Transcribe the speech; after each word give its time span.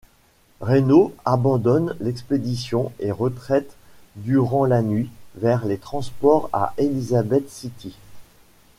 Reno 0.61 1.13
abandonne 1.25 1.95
l'expédition 1.99 2.91
et 2.97 3.11
retraite 3.11 3.75
durant 4.15 4.65
la 4.65 4.81
nuit 4.81 5.11
vers 5.35 5.63
les 5.67 5.77
transports 5.77 6.49
à 6.51 6.73
Elizabeth 6.79 7.47
City. 7.51 7.95